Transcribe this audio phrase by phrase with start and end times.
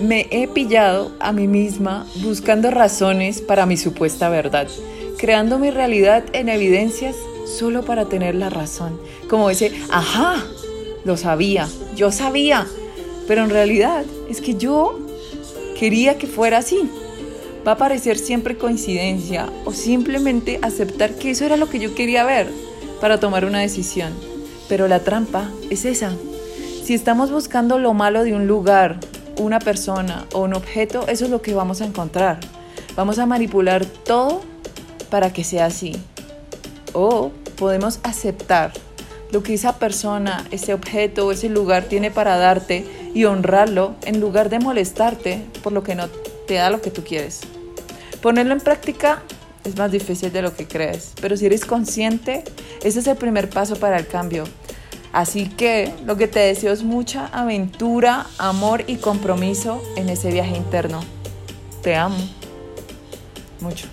[0.00, 4.68] Me he pillado a mí misma buscando razones para mi supuesta verdad,
[5.16, 7.16] creando mi realidad en evidencias
[7.46, 9.00] solo para tener la razón.
[9.30, 10.44] Como ese, ajá,
[11.04, 12.66] lo sabía, yo sabía,
[13.26, 14.98] pero en realidad es que yo
[15.78, 16.90] quería que fuera así.
[17.66, 22.24] Va a parecer siempre coincidencia o simplemente aceptar que eso era lo que yo quería
[22.24, 22.48] ver
[23.00, 24.12] para tomar una decisión.
[24.68, 26.12] Pero la trampa es esa.
[26.84, 29.00] Si estamos buscando lo malo de un lugar,
[29.38, 32.40] una persona o un objeto, eso es lo que vamos a encontrar.
[32.94, 34.42] Vamos a manipular todo
[35.10, 35.96] para que sea así.
[36.92, 38.72] O podemos aceptar
[39.32, 44.20] lo que esa persona, ese objeto o ese lugar tiene para darte y honrarlo en
[44.20, 46.08] lugar de molestarte por lo que no
[46.46, 47.40] te da lo que tú quieres.
[48.22, 49.22] Ponerlo en práctica
[49.64, 52.44] es más difícil de lo que crees, pero si eres consciente,
[52.82, 54.44] ese es el primer paso para el cambio.
[55.16, 60.54] Así que lo que te deseo es mucha aventura, amor y compromiso en ese viaje
[60.54, 61.00] interno.
[61.82, 62.18] Te amo
[63.60, 63.86] mucho.